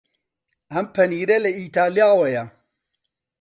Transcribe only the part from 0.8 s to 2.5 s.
پەنیرە لە ئیتاڵیاوەیە.